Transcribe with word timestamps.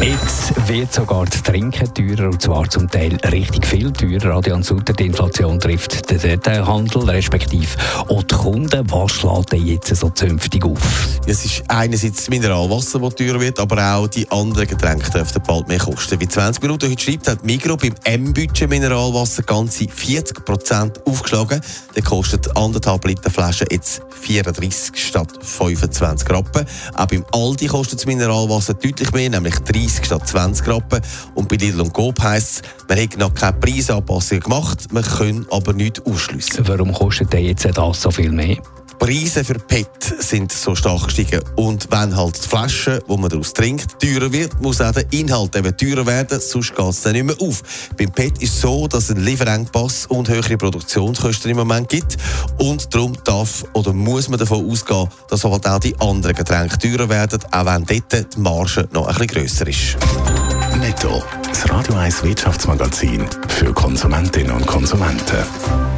Jetzt 0.00 0.68
wird 0.68 0.92
sogar 0.92 1.24
das 1.24 1.42
Trinken 1.42 1.92
teurer, 1.92 2.30
und 2.30 2.40
zwar 2.40 2.68
zum 2.70 2.88
Teil 2.88 3.16
richtig 3.32 3.66
viel 3.66 3.92
teurer. 3.92 4.36
Adrian 4.36 4.62
Sutter, 4.62 4.92
die 4.92 5.06
Inflation 5.06 5.60
trifft 5.60 6.10
den 6.10 6.18
Detailhandel, 6.18 7.10
respektive 7.10 7.68
auch 8.08 8.22
die 8.22 8.34
Kunden. 8.34 8.90
Was 8.90 9.12
schlägt 9.12 9.52
denn 9.52 9.66
jetzt 9.66 9.94
so 9.94 10.08
zünftig 10.10 10.64
auf? 10.64 10.78
Es 11.26 11.44
ist 11.44 11.62
einerseits 11.68 12.16
das 12.16 12.30
Mineralwasser, 12.30 13.00
das 13.00 13.14
teurer 13.16 13.40
wird, 13.40 13.58
aber 13.60 13.96
auch 13.96 14.08
die 14.08 14.28
anderen 14.30 14.66
Getränke 14.66 15.10
dürften 15.10 15.42
bald 15.46 15.68
mehr 15.68 15.78
kosten. 15.78 16.18
Wie 16.20 16.28
20 16.28 16.62
Minuten 16.62 16.90
heute 16.90 17.02
schreibt, 17.02 17.28
hat 17.28 17.44
Migro 17.44 17.76
beim 17.76 17.94
M-Budget 18.04 18.70
Mineralwasser 18.70 19.42
ganze 19.42 19.88
40 19.88 20.44
Prozent 20.44 21.06
aufgeschlagen. 21.06 21.60
Der 21.94 22.02
kostet 22.02 22.56
anderthalb 22.56 23.04
Liter 23.04 23.30
Flasche 23.30 23.66
jetzt 23.70 24.00
34 24.22 24.96
statt 24.96 25.28
25 25.40 26.30
Rappen. 26.30 26.64
Auch 26.94 27.06
beim 27.06 27.24
Aldi 27.32 27.66
kostet 27.66 27.98
das 27.98 28.06
Mineralwasser 28.06 28.74
deutlich 28.74 29.12
mehr, 29.12 29.28
nämlich 29.28 29.56
30 29.72 30.04
statt 30.04 30.26
20 30.26 30.66
Rappen. 30.66 31.00
Und 31.34 31.48
bei 31.48 31.56
Lidl 31.56 31.80
und 31.80 31.92
Coop 31.92 32.20
heisst 32.22 32.62
es, 32.62 32.62
man 32.88 33.00
hat 33.00 33.18
noch 33.18 33.34
keine 33.34 33.54
Preisanpassungen 33.54 34.42
gemacht, 34.42 34.92
man 34.92 35.04
kann 35.04 35.46
aber 35.50 35.72
nichts 35.72 36.00
ausschliessen. 36.04 36.66
Warum 36.66 36.92
kostet 36.92 37.32
denn 37.32 37.44
jetzt 37.44 37.64
das 37.64 38.02
so 38.02 38.10
viel 38.10 38.32
mehr? 38.32 38.56
Preise 38.98 39.44
für 39.44 39.54
PET 39.54 39.88
sind 40.18 40.52
so 40.52 40.74
stark 40.74 41.04
gestiegen. 41.04 41.40
Und 41.56 41.88
wenn 41.90 42.16
halt 42.16 42.42
die 42.42 42.48
Flasche, 42.48 43.02
die 43.08 43.16
man 43.16 43.30
daraus 43.30 43.52
trinkt, 43.52 44.00
teurer 44.00 44.32
wird, 44.32 44.60
muss 44.60 44.80
auch 44.80 44.92
der 44.92 45.04
Inhalt 45.12 45.54
eben 45.56 45.76
teurer 45.76 46.04
werden, 46.06 46.40
sonst 46.40 46.74
geht 46.74 46.86
es 46.86 47.02
dann 47.02 47.12
nicht 47.12 47.24
mehr 47.24 47.36
auf. 47.40 47.62
Beim 47.96 48.10
PET 48.10 48.42
ist 48.42 48.54
es 48.54 48.60
so, 48.60 48.88
dass 48.88 49.04
es 49.04 49.10
einen 49.10 49.24
Lieferengpass 49.24 50.06
und 50.06 50.28
höhere 50.28 50.56
Produktionskosten 50.56 51.50
im 51.50 51.58
Moment 51.58 51.88
gibt. 51.88 52.16
Und 52.58 52.92
darum 52.94 53.16
darf 53.24 53.64
oder 53.72 53.92
muss 53.92 54.28
man 54.28 54.38
davon 54.38 54.68
ausgehen, 54.68 55.08
dass 55.30 55.44
halt 55.44 55.66
auch 55.66 55.78
die 55.78 55.98
anderen 56.00 56.34
Getränke 56.34 56.78
teurer 56.78 57.08
werden, 57.08 57.40
auch 57.52 57.66
wenn 57.66 57.84
dort 57.84 58.34
die 58.34 58.40
Marge 58.40 58.88
noch 58.92 59.06
ein 59.06 59.14
bisschen 59.14 59.26
grösser 59.28 59.66
ist. 59.66 59.96
Netto, 60.80 61.22
das 61.48 61.68
Radio 61.70 61.94
1 61.94 62.22
Wirtschaftsmagazin 62.22 63.26
für 63.48 63.72
Konsumentinnen 63.72 64.52
und 64.52 64.66
Konsumenten. 64.66 65.97